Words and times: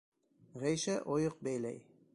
Ғәйшә 0.63 0.97
ойоҡ 1.17 1.39
бәйләй 1.49 1.83